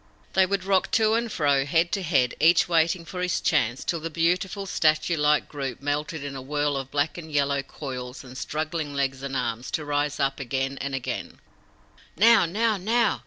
[0.33, 3.99] They would rock to and fro, head to head, each waiting for his chance, till
[3.99, 8.35] the beautiful, statue like group melted in a whirl of black and yellow coils and
[8.35, 11.39] struggling legs and arms, to rise up again and again.
[12.17, 12.47] "Now!
[12.47, 12.77] now!
[12.77, 13.19] now!"